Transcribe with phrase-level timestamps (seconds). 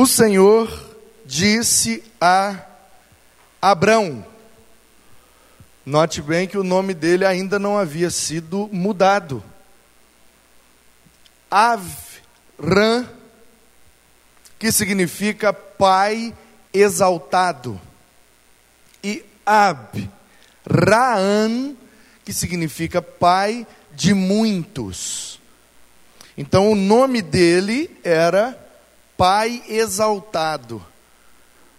[0.00, 2.64] o Senhor disse a
[3.60, 4.24] Abrão.
[5.84, 9.44] Note bem que o nome dele ainda não havia sido mudado.
[11.50, 13.06] Avram,
[14.58, 16.34] que significa pai
[16.72, 17.78] exaltado.
[19.04, 20.10] E Ab,
[20.66, 21.76] Raan,
[22.24, 25.38] que significa pai de muitos.
[26.38, 28.69] Então o nome dele era
[29.20, 30.82] Pai Exaltado.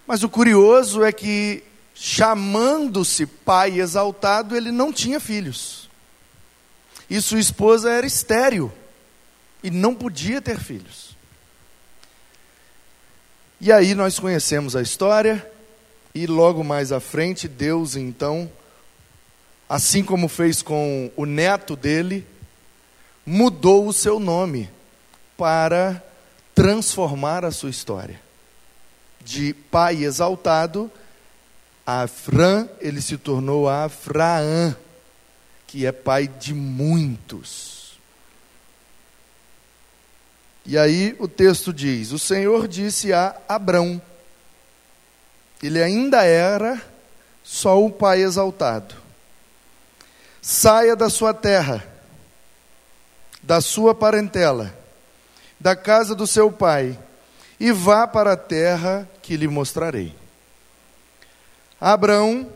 [0.06, 5.90] Mas o curioso é que, chamando-se Pai Exaltado, ele não tinha filhos.
[7.10, 8.70] E sua esposa era estéril
[9.60, 11.16] e não podia ter filhos.
[13.60, 15.44] E aí nós conhecemos a história,
[16.14, 18.48] e logo mais à frente, Deus então
[19.68, 22.24] assim como fez com o neto dele,
[23.26, 24.70] mudou o seu nome
[25.36, 26.00] para
[26.54, 28.20] transformar a sua história.
[29.20, 30.90] De pai exaltado,
[31.86, 34.76] Afran, ele se tornou Afraã,
[35.66, 37.98] que é pai de muitos.
[40.66, 44.00] E aí o texto diz: O Senhor disse a Abrão,
[45.62, 46.80] ele ainda era
[47.42, 49.02] só o pai exaltado
[50.44, 51.86] Saia da sua terra,
[53.40, 54.76] da sua parentela,
[55.62, 56.98] da casa do seu pai,
[57.58, 60.12] e vá para a terra que lhe mostrarei.
[61.80, 62.50] Abraão,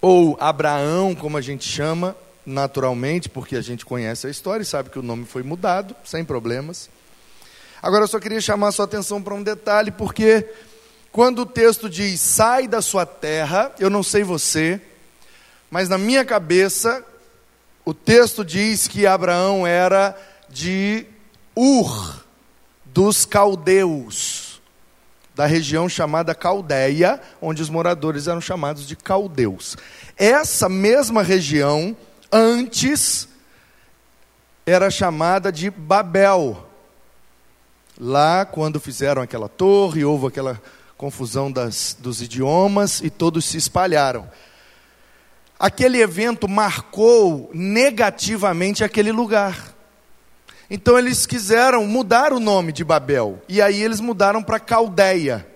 [0.00, 2.16] ou Abraão, como a gente chama,
[2.46, 6.24] naturalmente, porque a gente conhece a história e sabe que o nome foi mudado, sem
[6.24, 6.88] problemas.
[7.82, 10.48] Agora eu só queria chamar a sua atenção para um detalhe, porque
[11.10, 14.80] quando o texto diz sai da sua terra, eu não sei você,
[15.68, 17.04] mas na minha cabeça,
[17.84, 20.16] o texto diz que Abraão era
[20.48, 21.06] de
[21.56, 22.24] Ur,
[22.84, 24.60] dos caldeus,
[25.34, 29.76] da região chamada Caldeia, onde os moradores eram chamados de caldeus.
[30.16, 31.96] Essa mesma região,
[32.30, 33.28] antes,
[34.66, 36.68] era chamada de Babel.
[37.98, 40.60] Lá, quando fizeram aquela torre, houve aquela
[40.96, 44.28] confusão das, dos idiomas e todos se espalharam
[45.62, 49.71] aquele evento marcou negativamente aquele lugar.
[50.74, 53.42] Então eles quiseram mudar o nome de Babel.
[53.46, 55.46] E aí eles mudaram para Caldeia.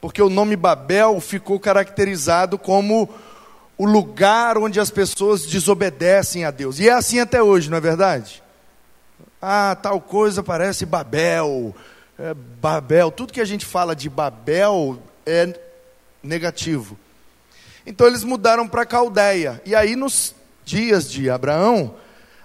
[0.00, 3.12] Porque o nome Babel ficou caracterizado como
[3.76, 6.78] o lugar onde as pessoas desobedecem a Deus.
[6.78, 8.40] E é assim até hoje, não é verdade?
[9.42, 11.74] Ah, tal coisa parece Babel.
[12.16, 13.10] É Babel.
[13.10, 15.52] Tudo que a gente fala de Babel é
[16.22, 16.96] negativo.
[17.84, 19.60] Então eles mudaram para Caldeia.
[19.66, 20.32] E aí, nos
[20.64, 21.96] dias de Abraão,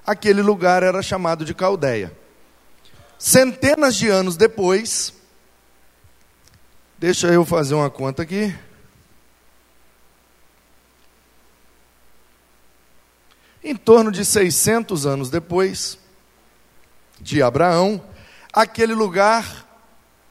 [0.06, 2.16] aquele lugar era chamado de Caldeia.
[3.18, 5.14] Centenas de anos depois,
[6.97, 8.53] deixa eu fazer uma conta aqui.
[13.64, 15.97] Em torno de 600 anos depois
[17.22, 18.03] de Abraão,
[18.52, 19.66] aquele lugar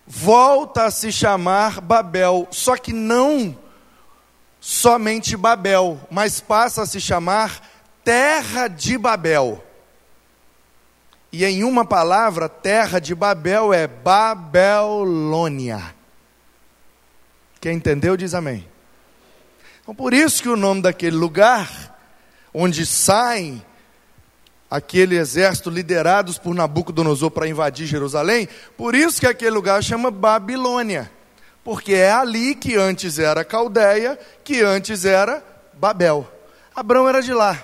[0.06, 3.58] volta a se chamar Babel, só que não
[4.60, 7.71] somente Babel, mas passa a se chamar
[8.04, 9.64] Terra de Babel.
[11.30, 15.82] E em uma palavra, terra de Babel é Babilônia.
[17.60, 18.68] Quem entendeu diz amém.
[19.80, 21.98] Então, por isso que o nome daquele lugar,
[22.52, 23.64] onde saem
[24.70, 31.10] aquele exército liderados por Nabucodonosor para invadir Jerusalém, por isso que aquele lugar chama Babilônia
[31.64, 36.28] porque é ali que antes era Caldeia, que antes era Babel.
[36.74, 37.60] Abraão era de lá,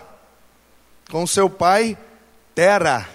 [1.11, 1.97] com seu pai
[2.55, 3.09] Tera.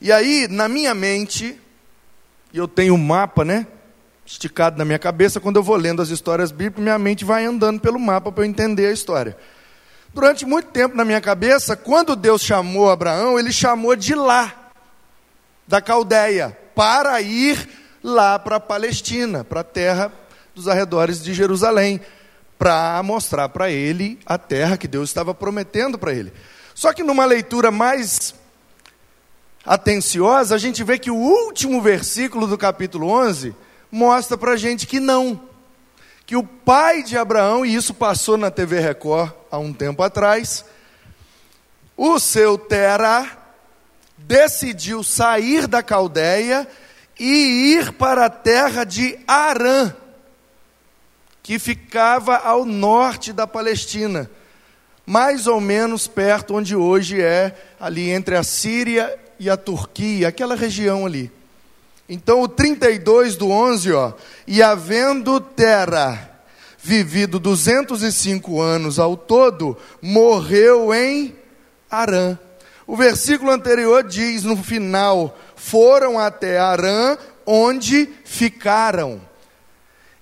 [0.00, 1.58] E aí, na minha mente,
[2.52, 3.66] e eu tenho um mapa, né?
[4.26, 7.80] Esticado na minha cabeça, quando eu vou lendo as histórias bíblicas, minha mente vai andando
[7.80, 9.36] pelo mapa para eu entender a história.
[10.12, 14.70] Durante muito tempo na minha cabeça, quando Deus chamou Abraão, ele chamou de lá,
[15.66, 17.68] da Caldeia, para ir
[18.02, 20.12] lá para a Palestina, para a terra
[20.54, 22.00] dos arredores de Jerusalém,
[22.58, 26.32] para mostrar para ele a terra que Deus estava prometendo para ele.
[26.74, 28.34] Só que numa leitura mais
[29.64, 33.54] atenciosa, a gente vê que o último versículo do capítulo 11
[33.90, 35.40] mostra para a gente que não.
[36.26, 40.64] Que o pai de Abraão, e isso passou na TV Record há um tempo atrás,
[41.96, 43.38] o seu Terá
[44.18, 46.66] decidiu sair da Caldeia
[47.18, 49.94] e ir para a terra de Arã,
[51.44, 54.30] que ficava ao norte da Palestina,
[55.04, 60.56] mais ou menos perto onde hoje é ali entre a Síria e a Turquia, aquela
[60.56, 61.30] região ali.
[62.08, 64.14] Então o 32 do 11, ó,
[64.46, 66.30] e havendo Tera
[66.78, 71.36] vivido 205 anos ao todo, morreu em
[71.90, 72.38] Arã.
[72.86, 79.20] O versículo anterior diz no final: foram até Arã, onde ficaram.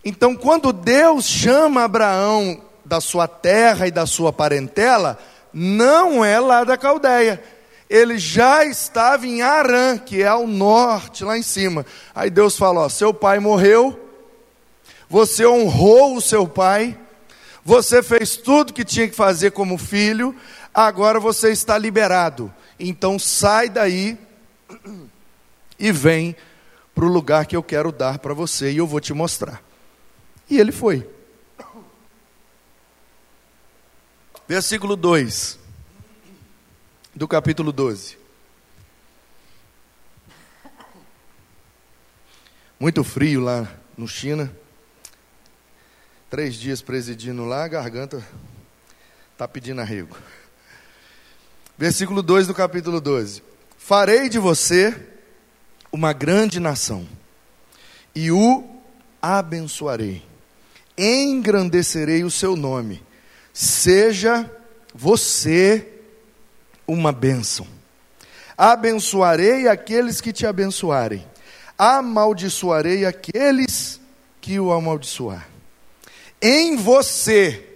[0.04, 5.18] Então, quando Deus chama Abraão da sua terra e da sua parentela,
[5.52, 7.42] não é lá da Caldeia.
[7.88, 11.84] Ele já estava em Arã, que é ao norte, lá em cima.
[12.14, 14.08] Aí Deus falou: seu pai morreu,
[15.08, 16.98] você honrou o seu pai,
[17.64, 20.34] você fez tudo que tinha que fazer como filho,
[20.72, 22.52] agora você está liberado.
[22.80, 24.18] Então sai daí
[25.78, 26.34] e vem
[26.94, 29.62] para o lugar que eu quero dar para você e eu vou te mostrar.
[30.52, 31.08] E ele foi.
[34.46, 35.58] Versículo 2
[37.14, 38.18] do capítulo 12.
[42.78, 43.66] Muito frio lá
[43.96, 44.54] no China.
[46.28, 48.22] Três dias presidindo lá, a garganta
[49.32, 50.14] está pedindo arrego.
[51.78, 53.42] Versículo 2 do capítulo 12:
[53.78, 54.94] Farei de você
[55.90, 57.08] uma grande nação,
[58.14, 58.68] e o
[59.22, 60.30] abençoarei
[61.02, 63.02] engrandecerei o seu nome.
[63.52, 64.48] Seja
[64.94, 65.88] você
[66.86, 67.66] uma bênção.
[68.56, 71.26] Abençoarei aqueles que te abençoarem,
[71.76, 74.00] amaldiçoarei aqueles
[74.40, 75.48] que o amaldiçoar.
[76.40, 77.68] Em você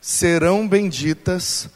[0.00, 1.68] serão benditas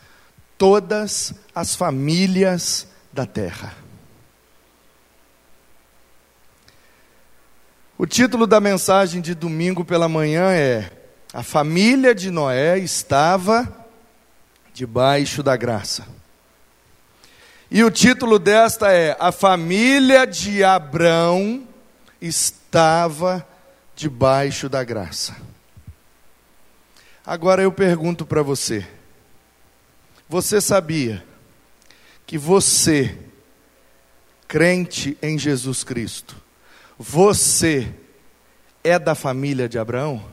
[0.56, 3.87] todas as famílias da terra.
[8.00, 10.88] O título da mensagem de domingo pela manhã é:
[11.34, 13.86] A família de Noé estava
[14.72, 16.06] debaixo da graça.
[17.68, 21.66] E o título desta é: A família de Abrão
[22.22, 23.44] estava
[23.96, 25.36] debaixo da graça.
[27.26, 28.86] Agora eu pergunto para você:
[30.28, 31.26] Você sabia
[32.24, 33.18] que você,
[34.46, 36.47] crente em Jesus Cristo,
[36.98, 37.94] você
[38.82, 40.24] é da família de Abraão?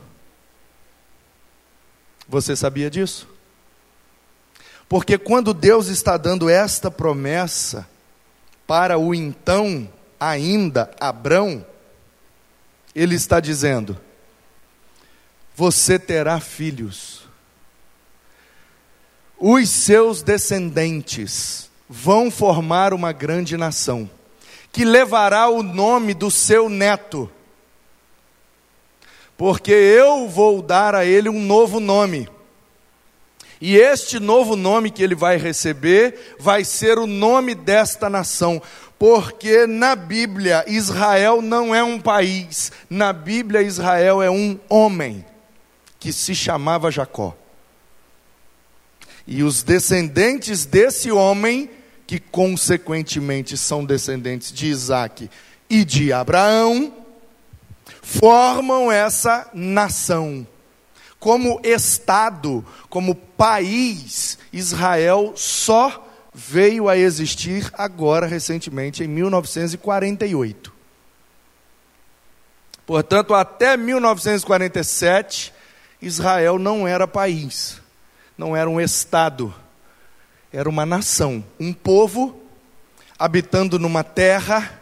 [2.28, 3.28] Você sabia disso?
[4.90, 7.88] Porque quando Deus está dando esta promessa
[8.66, 9.88] para o então
[10.20, 11.64] ainda Abrão,
[12.96, 14.00] ele está dizendo:
[15.56, 17.28] Você terá filhos,
[19.38, 24.10] os seus descendentes vão formar uma grande nação
[24.76, 27.32] que levará o nome do seu neto.
[29.38, 32.28] Porque eu vou dar a ele um novo nome.
[33.62, 38.62] E este novo nome que ele vai receber vai ser o nome desta nação.
[39.00, 45.24] Porque na Bíblia Israel não é um país, na Bíblia Israel é um homem
[45.98, 47.34] que se chamava Jacó.
[49.26, 51.70] E os descendentes desse homem
[52.08, 55.30] que consequentemente são descendentes de Isaac
[55.70, 56.94] e de Abraão,
[58.02, 60.46] formam essa nação.
[61.20, 70.74] Como Estado, como país, Israel só veio a existir agora, recentemente, em 1948.
[72.86, 75.52] Portanto, até 1947,
[76.00, 77.82] Israel não era país,
[78.38, 79.54] não era um Estado
[80.56, 82.42] era uma nação, um povo
[83.20, 84.82] habitando numa terra,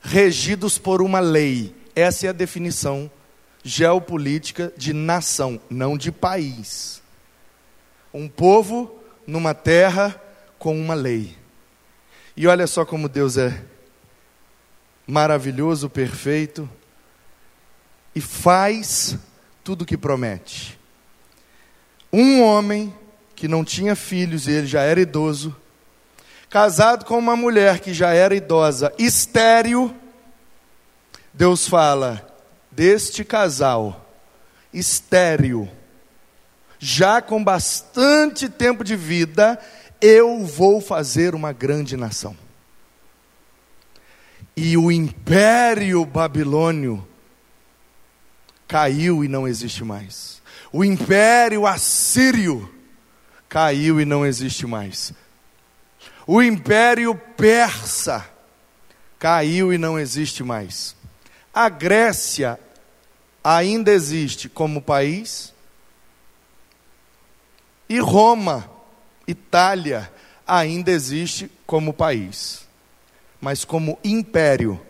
[0.00, 1.74] regidos por uma lei.
[1.96, 3.10] Essa é a definição
[3.64, 7.02] geopolítica de nação, não de país.
[8.14, 10.22] Um povo numa terra
[10.56, 11.36] com uma lei.
[12.36, 13.60] E olha só como Deus é
[15.04, 16.70] maravilhoso, perfeito
[18.14, 19.18] e faz
[19.64, 20.78] tudo o que promete.
[22.12, 22.94] Um homem
[23.42, 25.52] que não tinha filhos e ele já era idoso,
[26.48, 29.92] casado com uma mulher que já era idosa, estéril,
[31.34, 32.24] Deus fala:
[32.70, 34.08] deste casal,
[34.72, 35.68] estéril,
[36.78, 39.58] já com bastante tempo de vida,
[40.00, 42.36] eu vou fazer uma grande nação.
[44.56, 47.04] E o império babilônio
[48.68, 50.40] caiu e não existe mais.
[50.72, 52.72] O império assírio
[53.52, 55.12] caiu e não existe mais.
[56.26, 58.26] O império persa
[59.18, 60.96] caiu e não existe mais.
[61.52, 62.58] A Grécia
[63.44, 65.52] ainda existe como país.
[67.90, 68.70] E Roma,
[69.28, 70.10] Itália,
[70.46, 72.66] ainda existe como país.
[73.38, 74.80] Mas como império,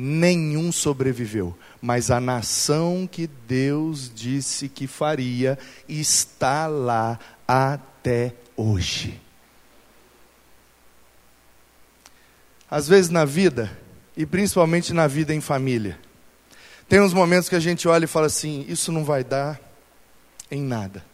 [0.00, 1.58] nenhum sobreviveu.
[1.82, 9.20] Mas a nação que Deus disse que faria está lá até hoje.
[12.70, 13.76] Às vezes na vida,
[14.16, 15.98] e principalmente na vida em família,
[16.88, 19.60] tem uns momentos que a gente olha e fala assim: isso não vai dar
[20.48, 21.04] em nada.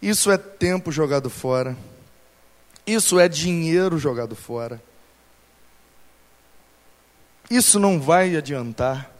[0.00, 1.76] Isso é tempo jogado fora.
[2.86, 4.82] Isso é dinheiro jogado fora.
[7.50, 9.10] Isso não vai adiantar.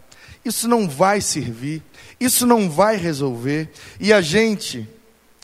[0.45, 1.83] Isso não vai servir.
[2.19, 3.71] Isso não vai resolver.
[4.01, 4.89] E a gente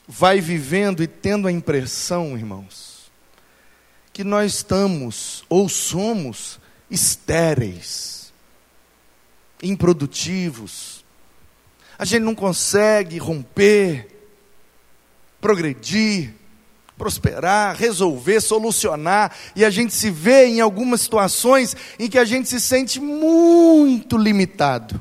[0.07, 3.11] vai vivendo e tendo a impressão, irmãos,
[4.13, 6.59] que nós estamos ou somos
[6.91, 8.33] estéreis,
[9.63, 11.05] improdutivos.
[11.99, 14.09] A gente não consegue romper,
[15.41, 16.35] progredir,
[16.99, 22.49] prosperar, resolver, solucionar, e a gente se vê em algumas situações em que a gente
[22.49, 25.01] se sente muito limitado.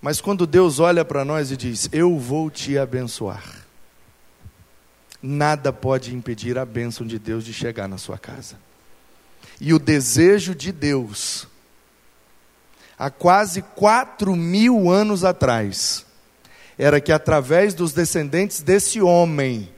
[0.00, 3.66] Mas quando Deus olha para nós e diz: Eu vou te abençoar,
[5.20, 8.56] nada pode impedir a bênção de Deus de chegar na sua casa.
[9.60, 11.48] E o desejo de Deus,
[12.96, 16.06] há quase quatro mil anos atrás,
[16.78, 19.68] era que através dos descendentes desse homem,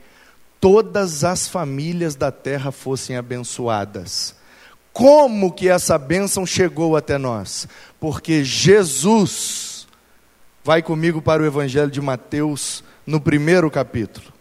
[0.59, 4.35] todas as famílias da terra fossem abençoadas.
[4.93, 7.67] Como que essa bênção chegou até nós?
[7.99, 9.87] Porque Jesus,
[10.63, 14.31] vai comigo para o Evangelho de Mateus, no primeiro capítulo.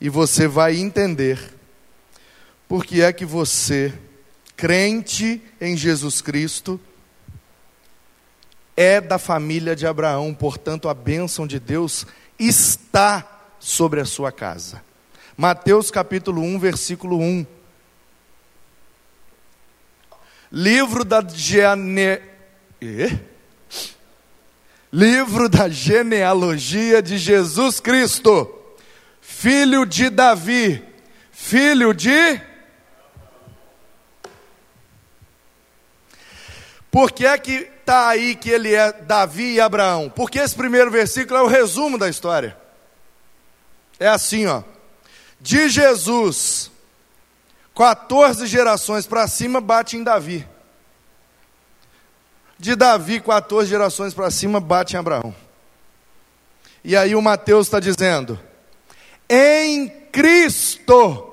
[0.00, 1.58] E você vai entender
[2.68, 3.92] porque é que você,
[4.56, 6.78] crente em Jesus Cristo,
[8.80, 12.06] é da família de Abraão, portanto, a bênção de Deus
[12.38, 13.26] está
[13.58, 14.80] sobre a sua casa.
[15.36, 17.44] Mateus capítulo 1, versículo 1.
[20.52, 22.20] Livro da gene...
[24.92, 28.48] Livro da genealogia de Jesus Cristo,
[29.20, 30.84] filho de Davi,
[31.32, 32.40] filho de
[36.90, 40.12] Por que é que está aí que ele é Davi e Abraão?
[40.14, 42.54] Porque esse primeiro versículo é o resumo da história.
[43.98, 44.62] É assim, ó.
[45.40, 46.70] De Jesus,
[47.74, 50.46] 14 gerações para cima bate em Davi.
[52.58, 55.34] De Davi, 14 gerações para cima bate em Abraão.
[56.84, 58.38] E aí o Mateus está dizendo:
[59.30, 61.27] em Cristo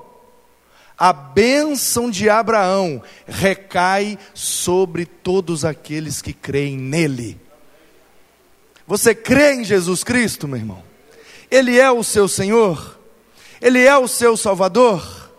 [0.98, 7.38] a bênção de Abraão recai sobre todos aqueles que creem nele.
[8.86, 10.82] Você crê em Jesus Cristo, meu irmão?
[11.50, 12.98] Ele é o seu Senhor?
[13.60, 15.30] Ele é o seu Salvador?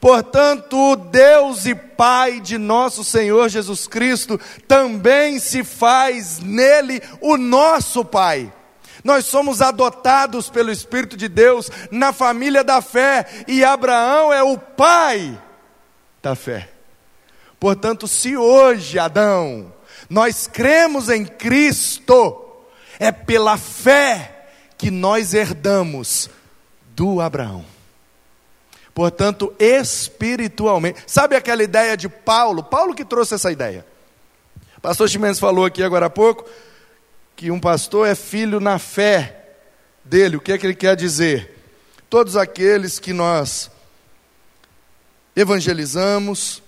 [0.00, 8.04] Portanto, Deus e Pai de nosso Senhor Jesus Cristo também se faz nele o nosso
[8.04, 8.52] Pai.
[9.06, 14.58] Nós somos adotados pelo Espírito de Deus na família da fé, e Abraão é o
[14.58, 15.40] pai
[16.20, 16.68] da fé.
[17.60, 19.72] Portanto, se hoje, Adão,
[20.10, 22.50] nós cremos em Cristo,
[22.98, 26.28] é pela fé que nós herdamos
[26.88, 27.64] do Abraão.
[28.92, 32.60] Portanto, espiritualmente, sabe aquela ideia de Paulo?
[32.60, 33.86] Paulo que trouxe essa ideia.
[34.82, 36.44] Pastor Ximenes falou aqui agora há pouco
[37.36, 39.44] que um pastor é filho na fé
[40.02, 40.38] dele.
[40.38, 41.54] O que é que ele quer dizer?
[42.08, 43.70] Todos aqueles que nós
[45.36, 46.62] evangelizamos,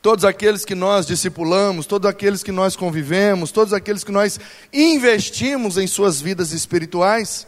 [0.00, 4.38] todos aqueles que nós discipulamos, todos aqueles que nós convivemos, todos aqueles que nós
[4.72, 7.46] investimos em suas vidas espirituais,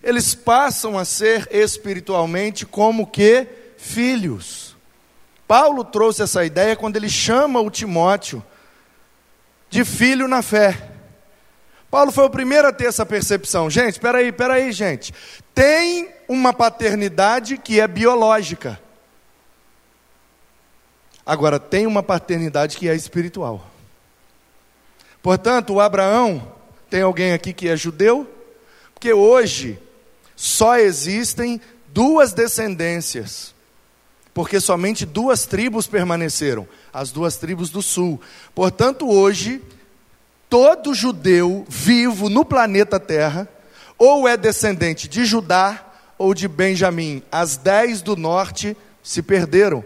[0.00, 4.76] eles passam a ser espiritualmente como que filhos.
[5.48, 8.44] Paulo trouxe essa ideia quando ele chama o Timóteo
[9.70, 10.97] de filho na fé.
[11.90, 13.70] Paulo foi o primeiro a ter essa percepção.
[13.70, 15.14] Gente, espera aí, espera aí, gente.
[15.54, 18.78] Tem uma paternidade que é biológica.
[21.24, 23.66] Agora, tem uma paternidade que é espiritual.
[25.22, 26.52] Portanto, o Abraão,
[26.90, 28.26] tem alguém aqui que é judeu?
[28.94, 29.78] Porque hoje
[30.36, 33.54] só existem duas descendências.
[34.32, 38.20] Porque somente duas tribos permaneceram, as duas tribos do sul.
[38.54, 39.60] Portanto, hoje
[40.48, 43.48] todo judeu vivo no planeta Terra,
[43.98, 45.84] ou é descendente de Judá
[46.16, 47.22] ou de Benjamim.
[47.30, 49.84] As dez do norte se perderam.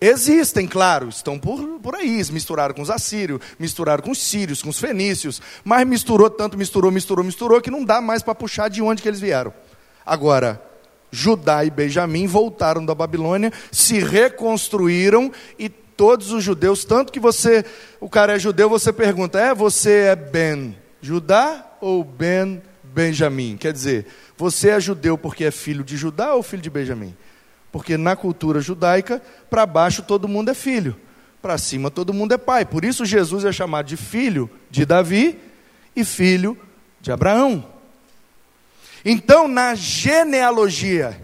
[0.00, 4.68] Existem, claro, estão por, por aí, misturaram com os assírios, misturaram com os sírios, com
[4.68, 8.80] os fenícios, mas misturou tanto, misturou, misturou, misturou, que não dá mais para puxar de
[8.80, 9.52] onde que eles vieram.
[10.06, 10.62] Agora,
[11.10, 17.64] Judá e Benjamim voltaram da Babilônia, se reconstruíram e todos os judeus, tanto que você,
[18.00, 23.72] o cara é judeu, você pergunta: "É, você é Ben Judá ou Ben Benjamim?" Quer
[23.72, 27.16] dizer, você é judeu porque é filho de Judá ou filho de Benjamim?
[27.72, 30.96] Porque na cultura judaica, para baixo todo mundo é filho,
[31.42, 32.64] para cima todo mundo é pai.
[32.64, 35.36] Por isso Jesus é chamado de filho de Davi
[35.96, 36.56] e filho
[37.00, 37.66] de Abraão.
[39.04, 41.20] Então, na genealogia,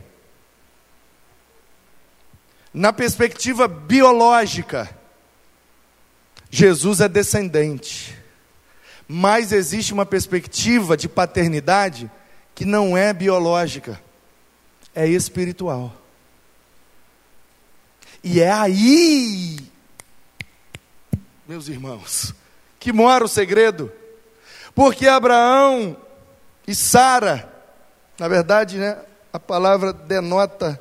[2.75, 4.91] na perspectiva biológica,
[6.51, 8.19] Jesus é descendente.
[9.09, 12.11] Mas existe uma perspectiva de paternidade
[12.55, 14.01] que não é biológica,
[14.95, 15.95] é espiritual.
[18.23, 19.59] E é aí,
[21.47, 22.35] meus irmãos,
[22.81, 23.91] que mora o segredo.
[24.75, 25.97] Porque Abraão
[26.67, 27.55] e Sara
[28.19, 28.97] na verdade, né,
[29.33, 30.81] a palavra denota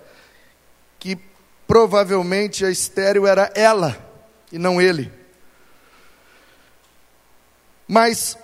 [0.99, 1.17] que
[1.73, 3.97] provavelmente a estéreo era ela
[4.51, 5.11] e não ele.
[7.87, 8.37] Mas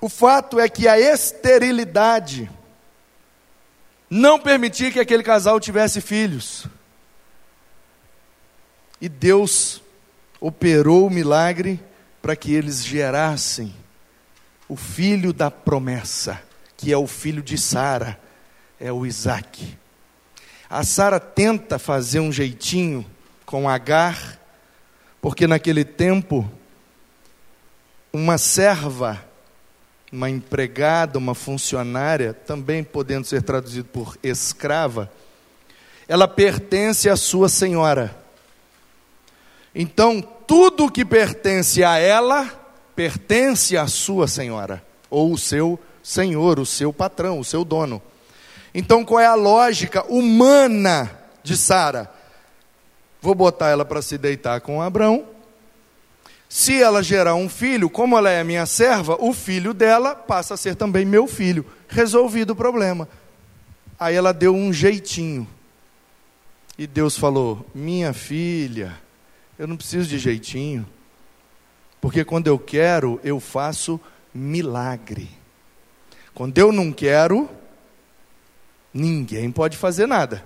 [0.00, 2.50] o fato é que a esterilidade
[4.08, 6.66] não permitia que aquele casal tivesse filhos.
[8.98, 9.82] E Deus
[10.40, 11.78] operou o milagre
[12.22, 13.74] para que eles gerassem
[14.66, 16.42] o filho da promessa,
[16.78, 18.18] que é o filho de Sara
[18.80, 19.78] é o Isaac.
[20.70, 23.04] A Sara tenta fazer um jeitinho
[23.44, 24.38] com Agar,
[25.20, 26.48] porque naquele tempo,
[28.12, 29.20] uma serva,
[30.12, 35.10] uma empregada, uma funcionária, também podendo ser traduzido por escrava,
[36.06, 38.16] ela pertence à sua senhora.
[39.74, 42.48] Então, tudo que pertence a ela,
[42.94, 48.00] pertence à sua senhora, ou o seu senhor, o seu patrão, o seu dono.
[48.74, 51.10] Então, qual é a lógica humana
[51.42, 52.10] de Sara?
[53.20, 55.26] Vou botar ela para se deitar com Abraão.
[56.48, 60.56] Se ela gerar um filho, como ela é minha serva, o filho dela passa a
[60.56, 61.64] ser também meu filho.
[61.88, 63.08] Resolvido o problema.
[63.98, 65.46] Aí ela deu um jeitinho.
[66.78, 68.98] E Deus falou: Minha filha,
[69.58, 70.86] eu não preciso de jeitinho.
[72.00, 74.00] Porque quando eu quero, eu faço
[74.34, 75.28] milagre.
[76.34, 77.48] Quando eu não quero,
[78.92, 80.44] Ninguém pode fazer nada.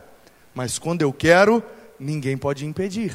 [0.54, 1.62] Mas quando eu quero,
[1.98, 3.14] ninguém pode impedir.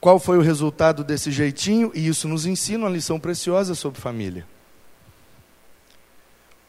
[0.00, 1.90] Qual foi o resultado desse jeitinho?
[1.94, 4.46] E isso nos ensina uma lição preciosa sobre família.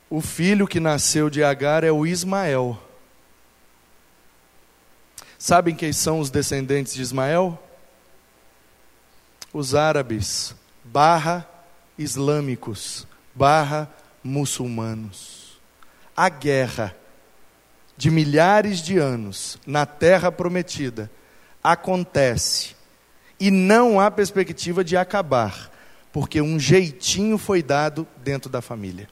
[0.09, 2.77] O filho que nasceu de Agar é o Ismael.
[5.37, 7.61] Sabem quem são os descendentes de Ismael?
[9.53, 11.47] Os árabes, barra
[11.97, 13.89] islâmicos, barra
[14.23, 15.40] muçulmanos
[16.15, 16.95] a guerra
[17.97, 21.11] de milhares de anos na terra prometida
[21.63, 22.75] acontece
[23.39, 25.71] e não há perspectiva de acabar,
[26.11, 29.09] porque um jeitinho foi dado dentro da família.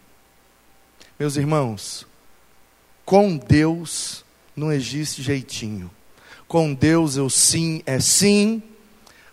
[1.20, 2.08] Meus irmãos,
[3.06, 4.24] com Deus
[4.56, 5.90] não existe jeitinho.
[6.48, 8.62] Com Deus o sim é sim,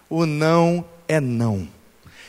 [0.08, 1.68] o não é não.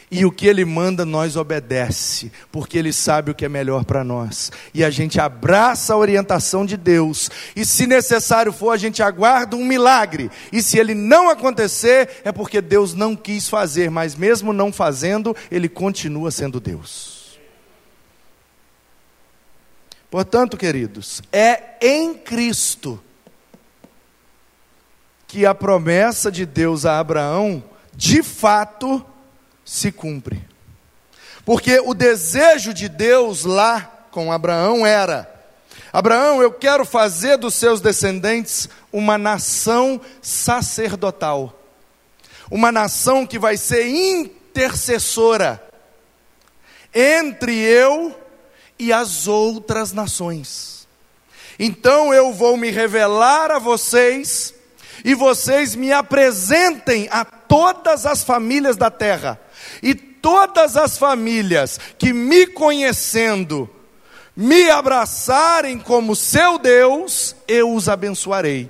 [0.10, 4.06] E o que ele manda, nós obedece, porque ele sabe o que é melhor para
[4.06, 4.52] nós.
[4.74, 7.30] E a gente abraça a orientação de Deus.
[7.54, 10.32] E se necessário for, a gente aguarda um milagre.
[10.50, 15.36] E se ele não acontecer, é porque Deus não quis fazer, mas mesmo não fazendo,
[15.52, 17.38] ele continua sendo Deus.
[20.10, 22.98] Portanto, queridos, é em Cristo
[25.28, 27.62] que a promessa de Deus a Abraão,
[27.94, 29.06] de fato,
[29.68, 30.42] se cumpre.
[31.44, 35.30] Porque o desejo de Deus lá com Abraão era:
[35.92, 41.54] Abraão, eu quero fazer dos seus descendentes uma nação sacerdotal,
[42.50, 45.62] uma nação que vai ser intercessora
[46.96, 48.18] entre eu
[48.80, 50.88] e as outras nações.
[51.60, 54.54] Então eu vou me revelar a vocês
[55.04, 59.40] e vocês me apresentem a todas as famílias da terra
[59.82, 63.70] e todas as famílias que me conhecendo,
[64.36, 68.70] me abraçarem como seu Deus, eu os abençoarei.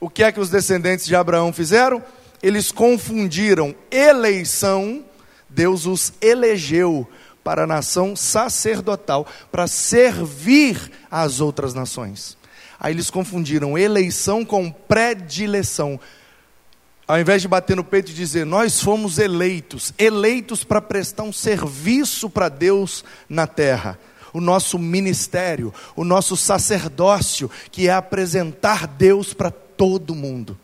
[0.00, 2.02] O que é que os descendentes de Abraão fizeram?
[2.42, 5.04] Eles confundiram eleição,
[5.48, 7.08] Deus os elegeu
[7.42, 12.36] para a nação sacerdotal, para servir às outras nações.
[12.78, 15.98] Aí eles confundiram eleição com predileção.
[17.08, 21.32] Ao invés de bater no peito e dizer, nós fomos eleitos, eleitos para prestar um
[21.32, 23.98] serviço para Deus na terra.
[24.30, 30.56] o nosso ministério, o nosso sacerdócio, que é apresentar Deus para todo mundo.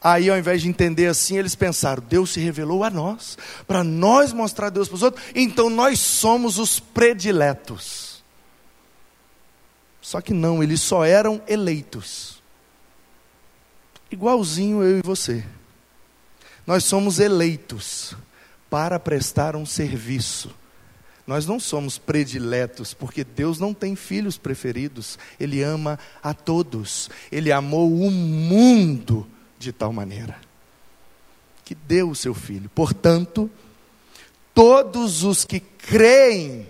[0.00, 4.32] Aí, ao invés de entender assim, eles pensaram: Deus se revelou a nós, para nós
[4.32, 8.24] mostrar Deus para os outros, então nós somos os prediletos.
[10.00, 12.42] Só que não, eles só eram eleitos.
[14.10, 15.44] Igualzinho eu e você.
[16.66, 18.16] Nós somos eleitos
[18.70, 20.54] para prestar um serviço.
[21.26, 27.50] Nós não somos prediletos, porque Deus não tem filhos preferidos, Ele ama a todos, Ele
[27.50, 29.26] amou o mundo
[29.58, 30.36] de tal maneira
[31.64, 32.70] que deu o seu filho.
[32.74, 33.50] Portanto,
[34.52, 36.68] todos os que creem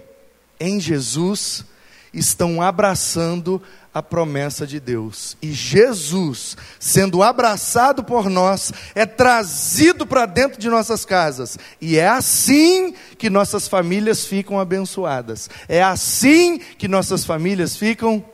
[0.59, 1.65] em Jesus
[2.13, 3.61] estão abraçando
[3.95, 5.37] a promessa de Deus.
[5.41, 11.57] E Jesus, sendo abraçado por nós, é trazido para dentro de nossas casas.
[11.81, 15.49] E é assim que nossas famílias ficam abençoadas.
[15.69, 18.25] É assim que nossas famílias ficam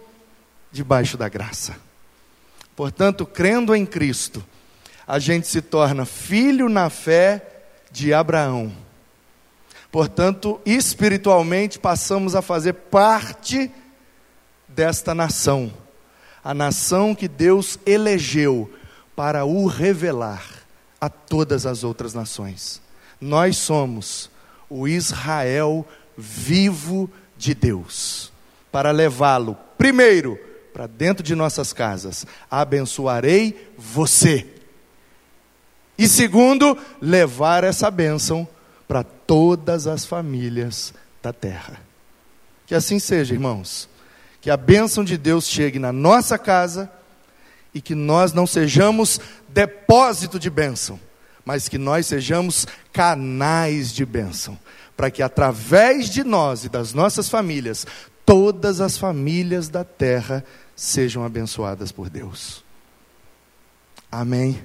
[0.72, 1.76] debaixo da graça.
[2.74, 4.42] Portanto, crendo em Cristo,
[5.06, 7.44] a gente se torna filho na fé
[7.92, 8.72] de Abraão.
[9.92, 13.70] Portanto, espiritualmente passamos a fazer parte
[14.74, 15.72] desta nação,
[16.42, 18.72] a nação que Deus elegeu
[19.14, 20.44] para o revelar
[21.00, 22.80] a todas as outras nações.
[23.20, 24.30] Nós somos
[24.68, 28.32] o Israel vivo de Deus,
[28.70, 30.38] para levá-lo, primeiro,
[30.72, 32.26] para dentro de nossas casas.
[32.50, 34.46] Abençoarei você
[36.00, 38.48] e segundo, levar essa bênção
[38.88, 41.78] para todas as famílias da terra.
[42.66, 43.86] Que assim seja, irmãos.
[44.40, 46.90] Que a bênção de Deus chegue na nossa casa
[47.74, 50.98] e que nós não sejamos depósito de bênção,
[51.44, 54.58] mas que nós sejamos canais de bênção,
[54.96, 57.86] para que através de nós e das nossas famílias,
[58.24, 62.64] todas as famílias da terra sejam abençoadas por Deus.
[64.10, 64.60] Amém.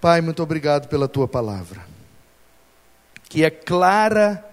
[0.00, 1.84] Pai, muito obrigado pela tua palavra,
[3.28, 4.44] que é clara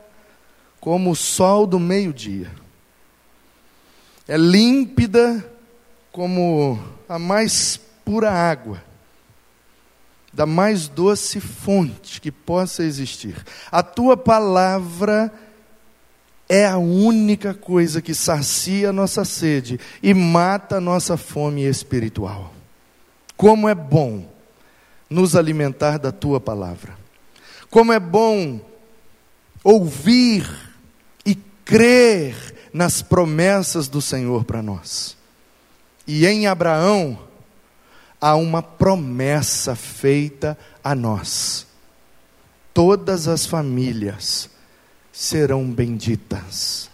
[0.80, 2.52] como o sol do meio-dia,
[4.30, 5.44] é límpida
[6.12, 8.80] como a mais pura água,
[10.32, 13.44] da mais doce fonte que possa existir.
[13.72, 15.34] A tua palavra
[16.48, 22.54] é a única coisa que sacia a nossa sede e mata a nossa fome espiritual.
[23.36, 24.32] Como é bom
[25.10, 26.96] nos alimentar da tua palavra.
[27.72, 28.62] Como é bom
[29.63, 30.48] ouvir
[31.26, 31.34] e
[31.65, 35.18] crer nas promessas do Senhor para nós.
[36.08, 37.20] E em Abraão
[38.22, 41.68] há uma promessa feita a nós.
[42.74, 44.50] Todas as famílias
[45.12, 46.88] serão benditas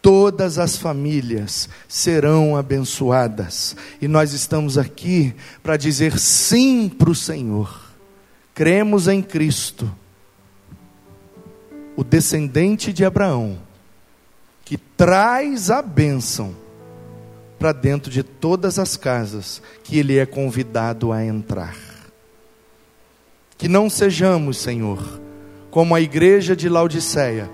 [0.00, 3.76] todas as famílias serão abençoadas.
[4.00, 7.92] E nós estamos aqui para dizer sim para o Senhor.
[8.54, 9.92] Cremos em Cristo,
[11.94, 13.58] o descendente de Abraão,
[14.68, 16.54] que traz a bênção
[17.58, 21.74] para dentro de todas as casas que ele é convidado a entrar.
[23.56, 25.22] Que não sejamos, Senhor,
[25.70, 27.48] como a igreja de Laodiceia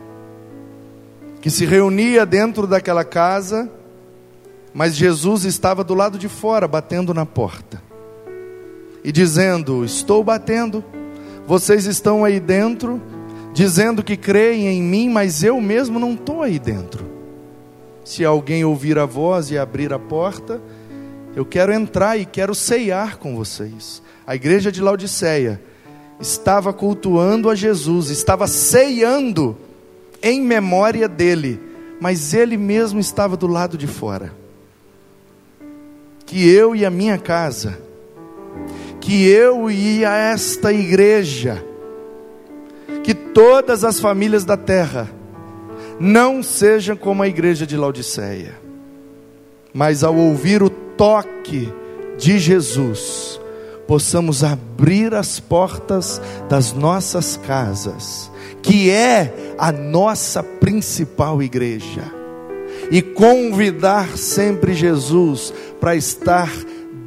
[1.41, 3.71] que se reunia dentro daquela casa,
[4.73, 7.81] mas Jesus estava do lado de fora, batendo na porta
[9.05, 10.83] e dizendo: Estou batendo,
[11.47, 13.01] vocês estão aí dentro,
[13.55, 17.07] dizendo que creem em mim, mas eu mesmo não estou aí dentro.
[18.05, 20.61] Se alguém ouvir a voz e abrir a porta,
[21.37, 24.03] eu quero entrar e quero ceiar com vocês.
[24.27, 25.63] A igreja de Laodiceia
[26.21, 29.57] estava cultuando a Jesus, estava ceando
[30.21, 31.61] em memória dele,
[32.01, 34.33] mas ele mesmo estava do lado de fora.
[36.27, 37.79] Que eu e a minha casa,
[39.01, 41.65] que eu e a esta igreja,
[43.05, 45.09] que todas as famílias da terra
[46.01, 48.55] não sejam como a igreja de Laodiceia,
[49.73, 51.73] mas ao ouvir o toque
[52.19, 53.41] de Jesus,
[53.87, 58.33] possamos abrir as portas das nossas casas
[58.65, 62.03] que é a nossa principal igreja,
[62.91, 66.51] e convidar sempre Jesus para estar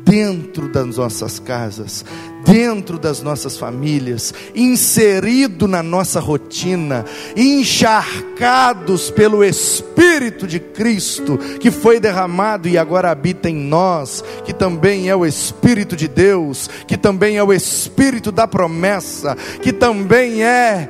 [0.05, 2.05] dentro das nossas casas,
[2.47, 7.03] dentro das nossas famílias, inserido na nossa rotina,
[7.35, 15.09] encharcados pelo Espírito de Cristo, que foi derramado e agora habita em nós, que também
[15.09, 20.89] é o Espírito de Deus, que também é o Espírito da promessa, que também é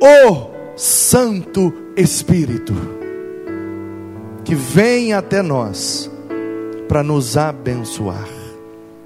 [0.00, 2.74] o Santo Espírito.
[4.44, 6.10] que vem até nós
[6.86, 8.28] para nos abençoar.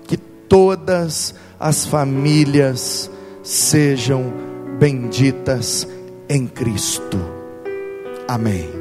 [0.04, 3.10] Que todas as famílias
[3.42, 4.32] sejam
[4.78, 5.86] benditas
[6.28, 7.18] em Cristo.
[8.28, 8.77] Amém.